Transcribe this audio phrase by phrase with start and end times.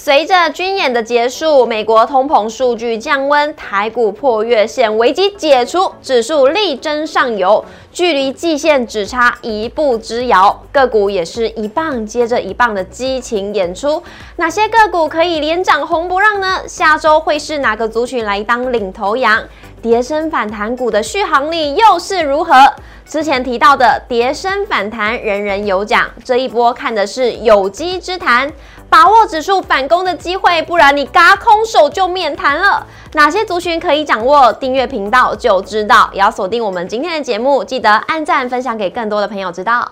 [0.00, 14.00] 随着军演的结束，美国通膨数据降温，台股破月线危机解除，指数力争上游，距离季线只差一步之遥，个股也是一棒接着一棒的激情演出。
[14.36, 16.60] 哪些个股可以连涨红不让呢？
[16.68, 19.42] 下周会是哪个族群来当领头羊？
[19.82, 22.52] 跌升反弹股的续航力又是如何？
[23.04, 28.52] 之前提到的跌升反弹，人人有奖，这一波看的是有机之谈。
[28.90, 32.86] 把握指数反攻的机会，不然你嘎空手就免谈了。
[33.12, 34.52] 哪些族群可以掌握？
[34.54, 36.08] 订阅频道就知道。
[36.12, 39.86] 也要锁定我们今天的节目，记得按赞分享给更多的朋友知道。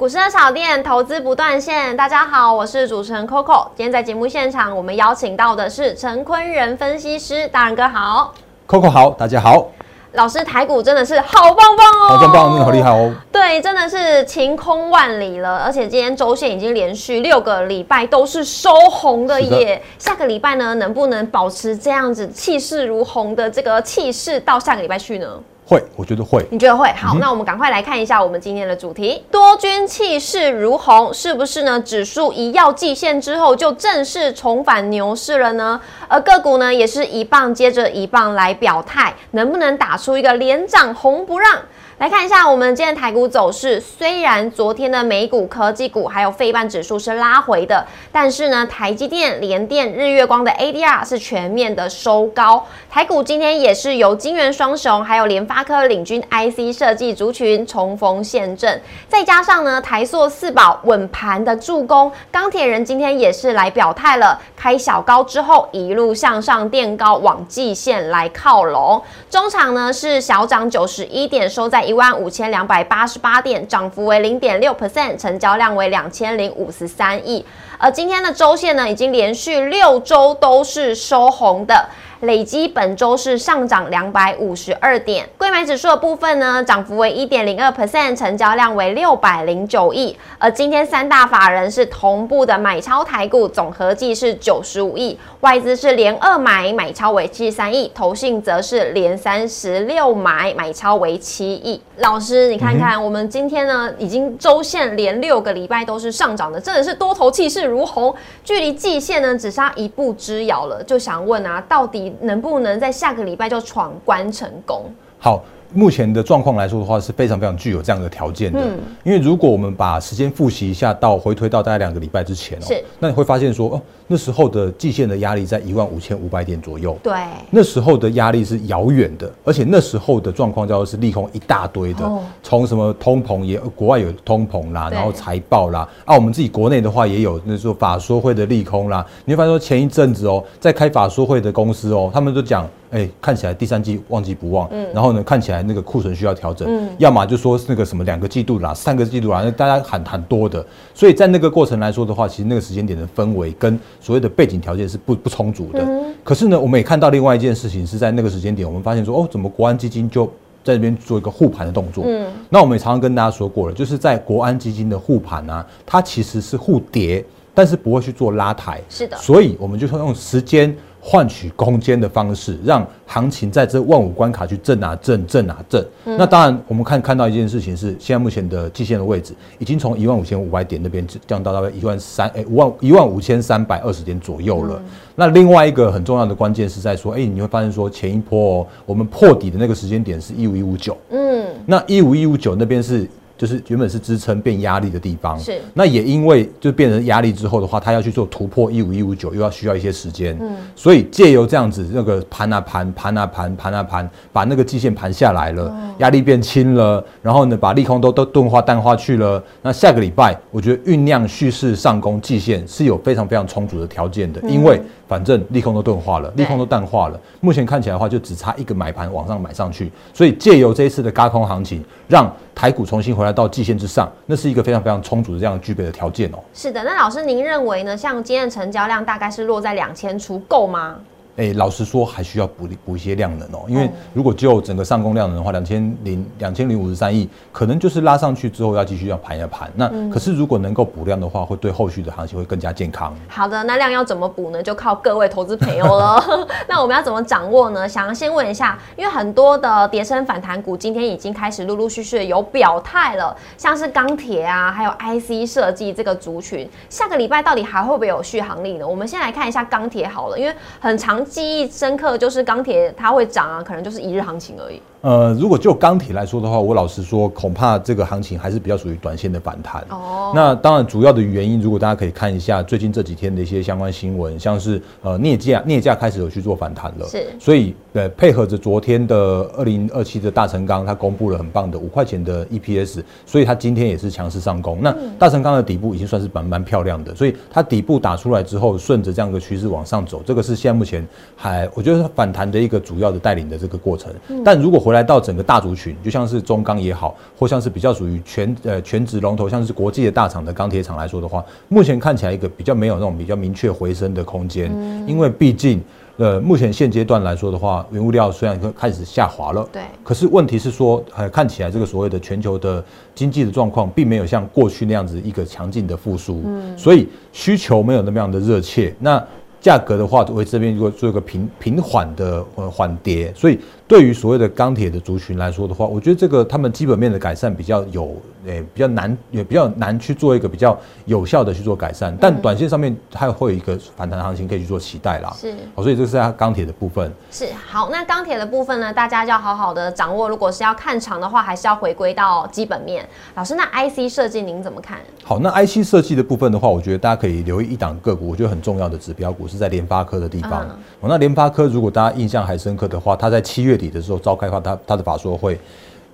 [0.00, 1.94] 股市的小店，投资不断线。
[1.94, 3.66] 大家好，我是主持人 Coco。
[3.76, 8.32] 今天在节目现场，我们邀请到的是陈坤仁分析师，大仁哥好
[8.66, 9.68] ，Coco 好，大家好。
[10.12, 13.12] 老师，台股真的是好棒棒哦，好棒棒，真的好厉害哦。
[13.30, 19.82] 对，真的是晴空万里了，而且今天周线已经连续六个礼拜都是收红的耶。
[19.98, 25.28] 下个礼拜呢，能不能保持这样子气势如虹的这个气势到下个礼拜去呢？
[25.70, 26.44] 会，我觉得会。
[26.50, 26.90] 你觉得会？
[26.94, 31.78] 好，那我们赶快来看一下我们今天的主题：多军气势如虹，是不是呢？
[31.78, 35.80] 指数一要季线之后，就正式重返牛市了呢？
[36.08, 41.60] 而个股呢，也是一棒接着一棒来表态，能不能打出一个连涨红不让？
[41.98, 52.66] 来看一下我们今天台股走势，虽然昨天的美股科技股还有费半指数是拉回的，但是呢，台积电、联电、日月光的 ADR 是全面的收高。
[52.90, 71.80] 台股今天也是由金元双雄还有联发科领军 IC 设计族群重逢现阵，再加上呢台塑四宝稳盘的助攻，钢铁人今天也是来表态了，开小高之后一路向上垫高往季线来靠拢，中场呢是小涨九十一点，收在。
[71.90, 77.44] 一万五千两百八十八点，涨幅为零点六 percent，成交量为两千零五十三亿。
[77.78, 81.88] 而今天的周线呢，已经连续六周都是收红的。
[82.20, 90.14] 累积本周是上涨两百五十二点，贵买指数的部分呢，涨幅为一点零二 percent，成交量为六百零九亿。
[90.38, 101.80] 而今天三大法人是同步的买超台股，总合计是九十五亿，外资是连二买，买超为七十三亿，投信则是连三十六买，买超为七亿。
[101.96, 108.14] 老师，你看看我们今天呢，已经周线连六个礼拜都是上涨的，真的是多头气势如虹，
[108.44, 110.84] 距离季线呢只差一步之遥了。
[110.84, 112.09] 就想问啊，到底？
[112.20, 114.84] 能不能在下个礼拜就闯关成功？
[115.18, 115.42] 好。
[115.72, 118.58] 目前的状况来说的话，是非常非常具有这样的条件的。
[118.60, 123.82] 嗯，因为如果我们把时间复习一下，到回推到大概两个礼拜之前哦，是，那你会发现说，哦，
[124.12, 126.98] 那时候的季线的压力在一万五千五百点左右。
[127.00, 127.12] 对，
[127.48, 132.10] 那时候的压力是遥远的，而且那时候的状况叫做是利空一大堆的，
[132.42, 139.06] 从什么通膨也，国外有通膨啦，然后财报啦，啊，我们自己国内的话也有那时候法说会的利空啦。
[139.24, 142.68] 你会发现说前一阵子哦，在开法说会的公司哦，他们都讲。
[142.90, 155.86] 哎，看起来第三季旺季不旺，嗯，然后呢，看起来那个库存需要调整，嗯，要么就说那个什么两个季度啦，三个季度啦，那大家喊很多的，所以在那个过程来说的话，其实那个时间点的氛围跟所谓的背景条件是不不充足的。
[156.24, 160.26] 可是呢，我们也看到另外一件事情是在那个时间点，我们发现说，哦，怎么国安基金就
[160.64, 162.04] 在这边做一个护盘的动作？
[162.06, 167.24] 嗯，那我们也常常跟大家说过了，就是在国安基金的护盘啊，它其实是护跌，
[167.54, 168.80] 但是不会去做拉抬。
[168.88, 170.76] 是的，所以我们就说用时间。
[171.00, 175.84] 换取空间的方式，让行情在这万五关卡去震啊震震啊震。
[176.04, 184.80] 那当然，我们看看到一件事情是，现在目前的季线的位置已经从一万五千五百点那边降到大概一万三哎五万一万五千三百二十点左右了。
[185.16, 190.96] 那另外一个很重要的关键是在说，哎，你会发现说前一波哦，我们破底的那个时间点是一五一五九。
[191.10, 193.08] 嗯，那一五一五九那边是。
[193.40, 209.42] 就是原本是支撑变压力的地方，是那也因为就变成压力之后的话，它要去做突破一五一五九，又要需要一些时间，嗯，所以借由这样子那个盘啊盘盘啊盘盘啊盘，把那个季线盘下来了，压力变轻了，然后呢把利空都都钝化淡化去了。
[209.62, 214.78] 那下个礼拜，我觉得酝酿蓄势上攻季线是有非常非常充足的条件的，因为
[215.10, 226.38] 反正利空都钝化了，利空都淡化了，目前看起来的话就只差一个买盘往上买上去，所以借由这一次的高空行情，让台股重新回来到季线之上，那是一个非常非常充足的这样具备的条件哦。
[226.54, 227.96] 是的，那老师您认为呢？
[227.96, 230.94] 像今天的成交量大概是落在两千出，够吗？
[231.36, 233.64] 哎，老实说，还需要补补一些量能哦。
[233.66, 239.70] 因为如果就整个上攻量能的话，两千零两千零五十三亿，可能就是拉上去之后要继续要盘一盘。
[239.76, 243.14] 那可是如果能够补量的话，会对后续的行情会更加健康。
[243.28, 244.62] 好的，那量要怎么补呢？
[244.62, 246.22] 就靠各位投资朋友了。
[246.68, 247.88] 那我们要怎么掌握呢？
[247.88, 258.86] 想要先问一下，因为很多的叠升反弹股今天已经开始陆陆续续有表态了，像是钢铁啊，还有 IC 设计这个族群，下个礼拜到底还会不会有续航力呢？
[258.86, 261.19] 我们先来看一下钢铁好了，因为很长。
[261.24, 264.80] 记忆深刻就是钢铁它会涨啊，可能就是一日行情而已。
[265.02, 269.82] 呃，如果就钢铁来说的话，我老实说，恐怕这个行情还是比较属于短线的反弹。
[269.88, 279.16] 哦，那当然主要的原因，如果大家可以看一下最近这几天的一些相关新闻，像是呃镍价镍价开始有去做反弹了，是，所以呃配合着昨天的
[279.56, 284.80] 二零二七的大成钢，它公布了很棒的五块钱的 EPS，所以它今天也是强势上攻。
[284.82, 294.12] 那大成钢的底部已经算是蛮蛮漂亮的，所以它底部打出来之后，顺着这样一个趋势往上走，这个是现在目前还我觉得反弹的一个主要的带领的这个过程。
[294.44, 304.70] 但如果回来到整个大族群，就像是中钢也好，或像是比较属于全呃全职龙头，像是国际的大厂的钢铁厂来说的话，目前看起来一个比较没有那种比较明确回升的空间，
[305.06, 305.82] 因为毕竟
[306.16, 312.84] 呃目前现阶段来说的话，原物料虽然开始下滑了，对，可是问题是说，呃看起来这个所谓的全球的
[313.14, 319.22] 经济的状况，并没有像过去那样子一个强劲的复苏，嗯，所以需求没有那么样的热切，那。
[319.62, 323.60] 价格的话，为这边如果做一个平平缓的呃缓跌，所以
[323.90, 328.14] 对于所谓的钢铁的族群来说的话，我觉得这个他们基本面的改善比较有
[328.46, 332.16] 诶比较难，也比较难去做一个比较有效的去做改善。
[332.20, 335.34] 但短线上面它会有一个反弹行情可以去做期待啦。
[335.36, 337.12] 是，好所以这是它钢铁的部分。
[337.32, 340.28] 是好，那钢铁的部分呢，大家就要好好的掌握。
[340.28, 343.04] 如果是要看长的话，还是要回归到基本面。
[343.34, 345.00] 老师，那 IC 设计您怎么看？
[345.24, 349.48] 好，那 IC 设计的部分的话，我觉得大家可以留意一档个股，我觉得很重要的指标股。
[349.48, 350.64] 是在联发科的地方。
[351.00, 355.58] 哦，那联发科如果大家印象还深刻的话，它在七月底的时候召开发他他的法说会，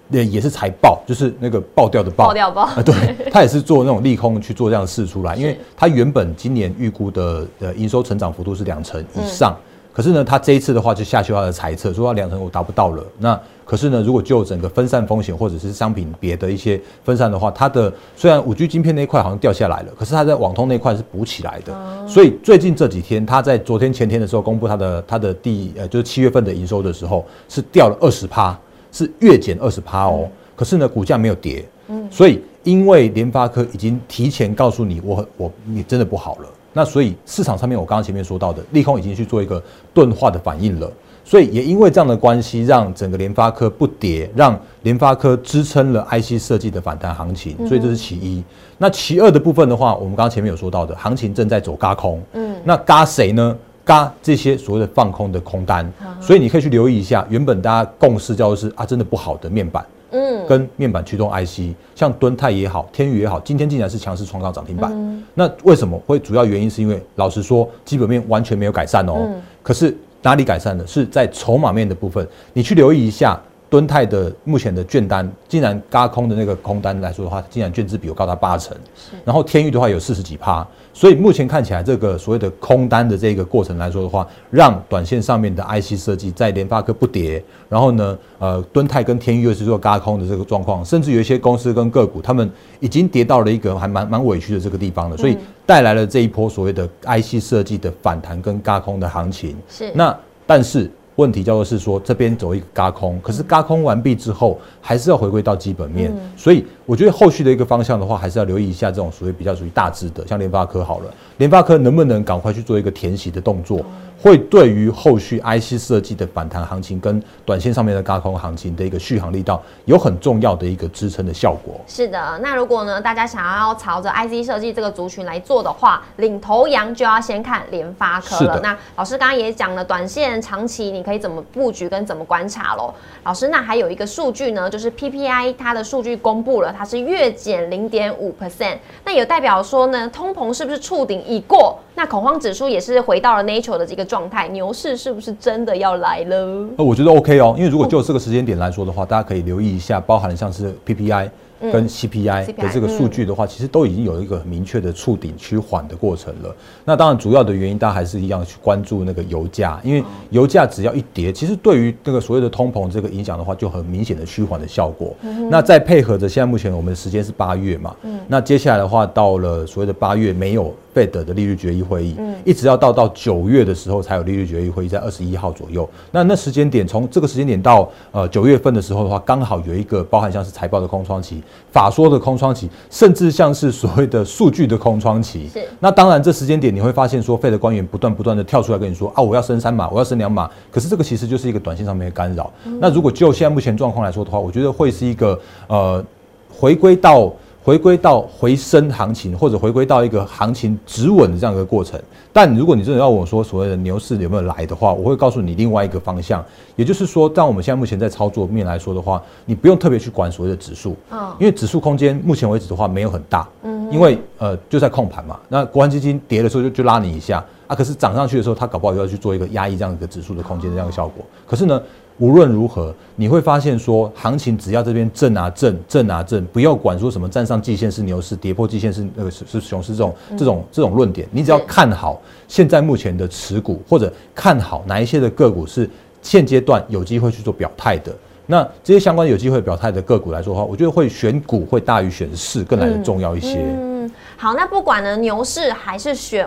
[0.08, 2.68] 那也是财报，就是那个爆掉的爆，爆掉爆。
[2.82, 2.94] 对，
[3.32, 9.56] 他也是做那种利空去做这样的事出来，因为他原本今年预估的呃营收成长幅度是两成以上。
[9.92, 13.02] 可是呢，他这一次的话就下修他的猜测，说他两成我达不到了。
[13.18, 22.06] 那可是呢，如果就整个分散风险或者是商品别的一些分散的话，它的虽然五 G 晶片那一块好像掉下来了，可是它在网通那块是补起来的。
[22.06, 28.56] 所以最近这几天，它在昨天前天的时候公布它的它的第呃就是七月份的营收的时候，是掉了二十趴，
[28.92, 30.28] 是月减二十趴哦。
[30.54, 31.68] 可是呢，股价没有跌。
[31.88, 32.06] 嗯。
[32.08, 36.48] 所以因为联发科已经提前告诉你，我我你真的不好了。
[36.72, 39.60] 那所以市场上面，我刚刚前面说到的利空已经去做一个
[39.94, 40.92] 钝化的反应了，
[41.28, 48.40] 所以也因为这样的关系，让整个联发科不跌，让联发科支撑了 IC 设计的反弹行情，所以这是其一。
[48.78, 53.56] 那其二的部分的话，我们刚刚前面有说到的，行情正在走嘎空，嗯，那嘎谁呢？
[53.84, 59.84] 嘎这些所谓的放空的空单，所以你可以去留意一下，原本大家共识叫做是啊，真的不好的面板。
[60.12, 65.24] 嗯，跟面板驱动 IC，像敦泰也好，天宇也好，今天竟然是强势创造涨停板。
[65.34, 69.28] 那为什么会主要原因是因为老实说，基本面完全没有改善哦。
[69.62, 69.96] 可是
[70.26, 70.84] 哪里改善了？
[70.84, 73.40] 是在筹码面的部分，你去留意一下。
[73.68, 78.76] 敦泰的目前的券单，竟然嘎空的那个空单来说的话，竟然券资比我高达八成。
[79.24, 92.48] 然后天域的话有四十几趴，所以目前看起来这个所谓的空单的这个过程来说的话，让短线上面的 IC 设计在联发科不跌，然后呢，呃，敦泰跟天域又是做嘎空的这个状况，甚至有一些公司跟个股，他们
[92.78, 95.36] 已经跌到了一个还蛮蛮委屈的这个地方了，所以
[95.66, 99.56] 带来了这一波所谓的 IC 设计的反弹跟嘎空的行情。
[99.68, 100.88] 是，那但是。
[101.16, 113.84] 问题叫做是说这边走一个嘎空，可是嘎空完毕之后，还是要回归到基本面，所以我觉得后续的一个方向的话，还是要留意一下这种属于比较属于大致的，像联发科好了，联发科能不能赶快去做一个填息的动作？
[114.22, 121.80] 会对于后续 IC 设计的反弹行情跟短线上面的高空行情的一个续航力道有很重要的一个支撑的效果。
[121.86, 128.58] 是的，那如果呢大家想要朝着 IC 设计这个族群来做的话，领头羊就要先看联发科了。
[128.62, 132.92] 那老师刚刚也讲了，短线、长期你可以怎么布局跟怎么观察喽。
[133.24, 141.78] 老师，那还有一个数据呢，就是 PPI 它的数据公布了，它是月减零点五 percent，那也代表说呢，通膨是不是触顶已过？
[141.98, 146.36] 那恐慌指数也是回到了 nature 的这个状态，牛市是不是真的要来了？
[146.76, 156.54] 呃，我觉得 OK 哦，因为如果就这个时间点来说的话，大家可以留意一下，包含像是 PPI，跟 CPI 的这个数据的话，其实都已经有一个很明确的触顶趋缓的过程了。
[156.84, 165.14] 那当然，主要的原因大家还是一样去关注那个油价，因为油价只要一跌，其实对于那个所谓的通膨这个影响的话，就很明显的趋缓的效果。
[165.50, 167.94] 那再配合着现在目前我们的时间是八月嘛，
[168.28, 170.74] 那接下来的话到了所谓的八月没有。
[170.96, 175.86] 费德的利率决议会议，嗯，一直要到到九月的时候才有利率决议会议，在二十一号左右。
[176.10, 185.48] 那那时间点，从这个时间点到呃九月份的时候的话，刚好有一个包含像是财报的空窗期、法说的空窗期，甚至像是所谓的数据的空窗期。
[185.52, 185.64] 是。
[185.80, 190.50] 那当然，这时间点你会发现说，费的官员不断不断的跳出来跟你说啊，我要升三码，我要升两码。
[190.70, 192.52] 可是这个其实就是一个短信上面的干扰。
[192.80, 195.38] 那如果就现在目前状况来说的话，我觉得会是一个
[195.68, 196.04] 呃
[196.50, 197.32] 回归到。
[197.66, 202.00] 回归到回升行情，或者回归到一个行情止稳的这样一个过程。
[202.32, 206.44] 但如果你真的要我说所谓的牛市有没有来的话，我会告诉你另外一个方向，
[206.76, 215.36] 也就是说，在我们现在目前在操作面来说的话，你不用特别去管所谓的指数，嗯，因为指数空间目前为止的话没有很大，嗯，因为呃就在控盘嘛。
[215.48, 221.24] 那国安基金跌的时候就就拉你一下啊，可是涨上去的时候，它搞不好又要去做一个压抑这样一个指数的空间的这样一个效果。
[221.44, 221.82] 可是呢？
[222.18, 235.88] 无论如何，你会发现说，行情只要这边震啊震，震啊震，不要管说什么站上季线是牛市，跌破季线是那个是是熊市这种这种这种论点，你只要看好现在目前的持股，或者看好哪一些的个股是
[236.22, 238.14] 现阶段有机会去做表态的，
[238.46, 243.58] 那这些相关有机会表态的个股来说的话，我觉得会选股会大于选市更来的重要一些。
[243.96, 246.46] 嗯好，那不管呢牛市还是选，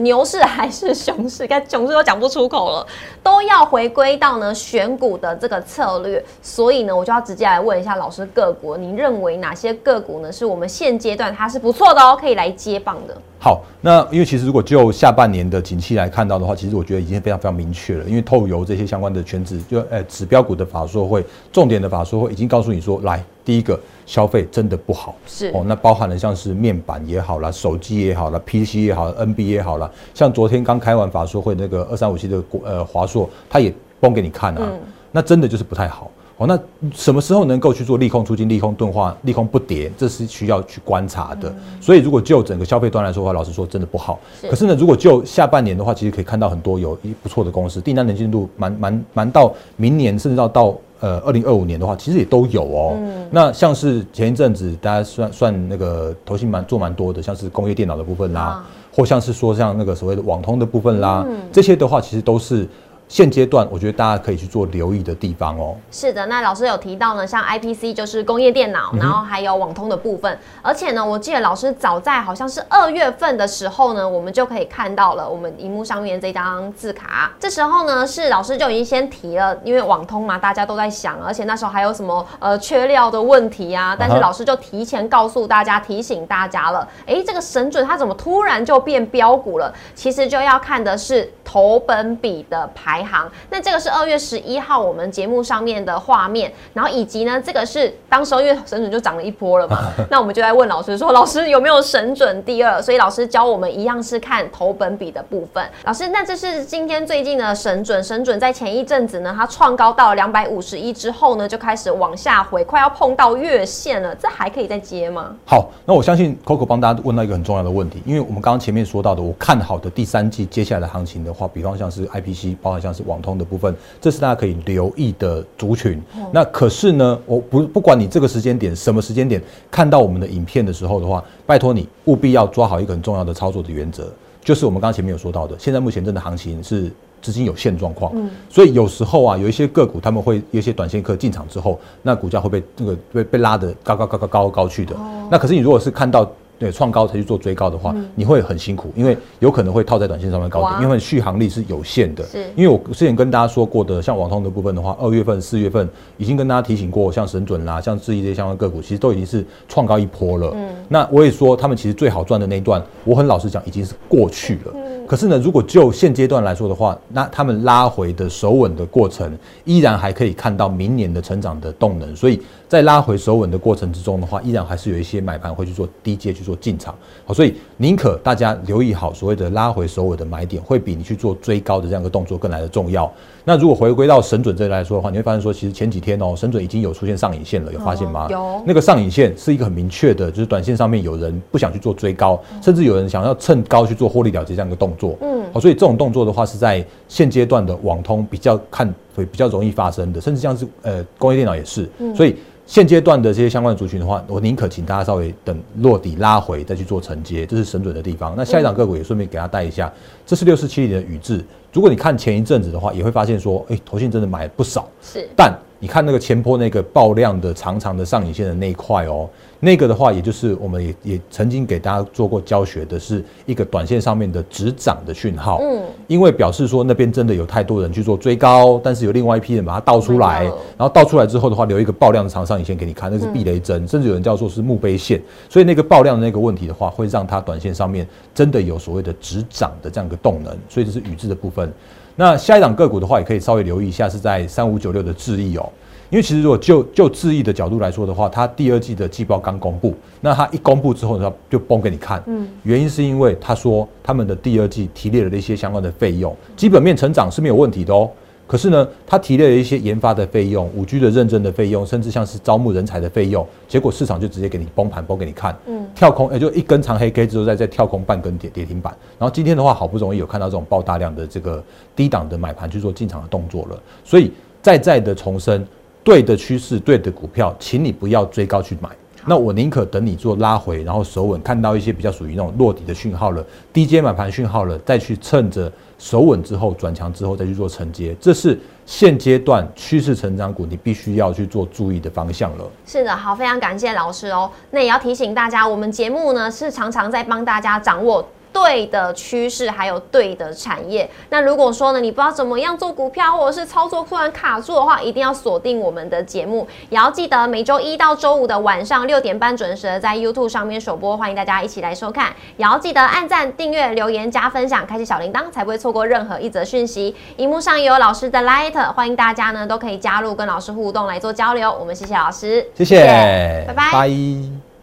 [0.00, 2.86] 牛市还是熊市，该熊市都讲不出口了，
[3.22, 6.22] 都要回归到呢选股的这个策略。
[6.42, 13.16] 所以呢，我就要直接来问一下老师个股，你认为哪些个股呢是我们现阶段它是不错的哦，可以来接棒的？
[13.38, 18.04] 好，那因为其实如果就下半年的景气来看到的话，其实我觉得已经非常非常明确了。
[18.04, 34.72] 因为透油这些相关的全指就呃指标股的法说会，重点的法说会已经告诉你说，来第一个消费真的不好，是哦，那包含了像是面板也好啦，手机也好啦，PC 也好，NB 也好啦，像昨天刚开完法说会那个二三五七的呃华硕，它也崩给你看啊，
[35.12, 36.10] 那真的就是不太好。
[36.36, 36.58] 哦，那
[36.92, 41.54] 什么时候能够去做利空出尽、利空钝化、利空不跌，这是需要去观察的。
[41.80, 44.18] 所以，如果就整个消费端来说的话，老实说，真的不好。
[44.50, 52.96] 可是呢，如果就下半年的话，其实可以看到很多有一不错的公司，订单能进度蛮蛮蛮到明年，甚至到到呃二零二五年的话，其实也都有哦。
[53.30, 62.66] 那像是前一阵子大家算算那个投信蛮做蛮多的，像是工业电脑的部分啦，或像是说像那个所谓的网通的部分啦，这些的话，其实都是。
[63.14, 65.76] 现阶段，我觉得大家可以去做留意的地方哦。
[65.92, 70.36] 是的，那老师有提到呢，像 IPC 就是工业电脑，然后还有网通的部分。
[70.60, 77.30] 而且呢，我记得老师早在好像是二月份的时候呢，我们就可以看到了我们荧幕上面这张字卡。
[77.38, 83.94] 这时候呢，是老师就已经先提了，因为网通嘛，大家都在想，而且那时候还有什么呃缺料的问题啊。
[83.96, 89.72] 但是老师就提前告诉大家，提醒大家了，哎，这个神准它怎么突然就变标股了？
[89.94, 93.03] 其实就要看的是投本比的排。
[93.04, 99.78] 排行，那这个是二月十一号我们节目上面的画面，然后以及呢，这个是当时候因为神准就涨了一波了嘛，
[100.10, 102.80] 那我们就在问老师说，老师有没有神准第二？
[102.80, 105.64] 所以老师教我们一样是看头本比的部分。
[105.84, 115.34] 老师，那这是今天最近的神准，神准在前一阵子呢，它创高到两百五十一之后呢，就开始往下回，快要碰到月线了，这还可以再接吗？
[115.44, 122.83] 好，那我相信 Coco 帮大家问到一个很重要的问题，因为我们刚刚前面说到的，我看好的第三季接下来的行情的话，比方像是 IPC，包含。
[122.84, 126.00] 像是网通的部分，这是大家可以留意的族群。
[126.32, 134.12] 那可是呢，我不不管你这个时间点什么时间点看到我们的影片的时候的话，拜托你务必要抓好一个很重要的操作的原则，
[134.42, 138.12] 就是我们刚刚前面有说到的，现在目前真的行情是资金有限状况，
[138.50, 144.94] 所以有时候啊，有一些个股他们会有一些短线客进场之后，那股价会被这个被被拉的高高高高高高去的。
[145.30, 146.30] 那可是你如果是看到。
[146.58, 152.24] 对，创高才去做追高的话，你会很辛苦，因为有可能会套在短线上面高点，因为续航力是有限的。
[152.24, 160.52] 是，因为我之前跟大家说过的，像网通的部分的话，二月份、四月份已经跟大家提醒过，像神准啦、像智易这些相关个股，其实都已经是创高一波了。
[160.54, 164.72] 嗯，那我也说，他们其实最好赚的那一段，我很老实讲，已经是过去了。
[165.06, 172.14] 可是呢，如果就现阶段来说的话，那他们拉回的守稳的过程，依然还可以看到明年的成长的动能。
[172.16, 176.94] 所以在拉回守稳的过程之中的话，依然还是有一些买盘会去做低阶去做进场。
[177.24, 183.10] 好，所以宁可大家留意好所谓的拉回首稳的买点，会比你去做追高的这样一个动作更来的重要。
[183.46, 188.26] 那如果回归到神准这来说的话，你会发现说，其实前几天哦，神准已经有出现上影线了，有发现吗？
[188.30, 188.62] 有。
[188.66, 195.16] 那个上影线是一个很明确的，就是短线上面有人不想去做追高，甚至有人想要趁高去做获利了结这样一个动作。
[195.20, 195.44] 嗯。
[195.52, 201.88] 好，所以这种动作的话，是在现阶段的网通比较看会比较容易发生的，甚至像是呃工业电脑也是。
[202.14, 202.36] 所以
[202.66, 208.34] 现阶段的这些相关的族群的话，我宁可请大家稍微等落底拉回再去做承接，这是神准的地方。
[208.36, 209.92] 那下一档个股也顺便给大家带一下，
[210.26, 211.44] 这是六四七零的宇智。
[211.72, 215.52] 如果你看前一阵子的话，也会发现说，哎，投信真的买不少，是，但。
[215.84, 219.28] 你看那个前坡那个爆量的长长的上影线的那一块哦，
[219.60, 225.60] 那个的话，也就是我们也也曾经给大家做过教学的，是一个短线上面的止涨的讯号。
[225.60, 235.20] 嗯，因为表示说那边真的有太多人去做追高，但是有另外一批人把它倒出来，然后倒出来之后的话，留一个爆量的长上影线给你看，那是避雷针，甚至有人叫做是墓碑线。
[235.50, 240.56] 所以那个爆量的那个问题的话，会让它短线上面真的有所谓的止涨的这样一个动能。
[240.66, 241.70] 所以这是宇智的部分。
[242.16, 245.68] 那下一档个股的话，也可以稍微留意一下，是在三五九六的智易哦。
[246.10, 252.22] 因为其实如果就就智易的角度来说的话，它第二季的季报刚公布，那它一公布之后呢，就崩给你看。
[252.26, 258.08] 嗯，原因是因为他说他们的第二季提列了一些相关的费用，基本面成长是没有问题的哦。
[258.46, 265.56] 可是呢，他提列了一些研发的费用、五 G 的认证的费用，甚至像是招募人才的费用，结果市场就直接给你崩盘崩给你看。
[265.66, 268.94] 嗯，跳空也就一根长黑 K 之后再再跳空半根跌跌停板。
[269.18, 271.62] 然后今天的话，好不容易有看到这种爆大量的这个
[271.96, 275.66] 低档的买盘去做进场的动作了，所以再再的重申。
[276.02, 278.90] 对的趋势，对的股票，请你不要追高去买。
[279.26, 288.14] 那我宁可等你做拉回，然后手稳，看到一些比较属于那种落底的讯号了，低阶买盘讯号了，再去趁着手稳之后转强之后再去做承接。
[288.20, 292.64] 这是现阶段趋势成长股，你必须要去做注意的方向了。
[292.86, 294.50] 是的，好，非常感谢老师哦。
[294.70, 298.26] 那也要提醒大家，我们节目呢是常常在帮大家掌握。
[298.54, 301.10] 对的趋势，还有对的产业。
[301.30, 312.32] 那如果说呢，你不知道怎么样做股票，或者是操作突然卡住的话，一定要锁定我们的节目，也要记得每周一到周五的晚上六点半准时在 YouTube 上面首播，欢迎大家一起来收看。
[312.56, 317.14] 也要记得按赞、订阅、留言、加分享，开启小铃铛，才不会错过任何一则讯息。
[317.36, 321.74] 荧幕上也有老师的 Light，欢迎大家呢都可以加入跟老师互动来做交流。
[321.74, 324.73] 我们谢谢老师，谢谢，拜拜。